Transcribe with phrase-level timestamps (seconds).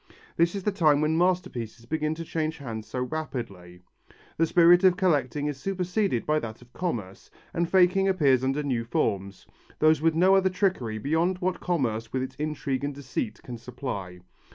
[0.35, 3.81] This is the time when masterpieces begin to change hands so rapidly.
[4.37, 8.83] The spirit of collecting is superceded by that of commerce, and faking appears under new
[8.83, 9.45] forms,
[9.77, 14.21] those with no other trickery beyond what commerce with its intrigue and deceit can supply.